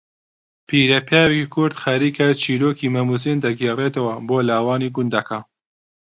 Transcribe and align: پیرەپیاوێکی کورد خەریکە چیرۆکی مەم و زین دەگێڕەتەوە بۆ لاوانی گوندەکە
پیرەپیاوێکی 0.67 1.51
کورد 1.55 1.75
خەریکە 1.83 2.27
چیرۆکی 2.41 2.91
مەم 2.95 3.07
و 3.09 3.15
زین 3.23 3.37
دەگێڕەتەوە 3.45 4.13
بۆ 4.27 4.37
لاوانی 4.49 4.93
گوندەکە 4.95 5.39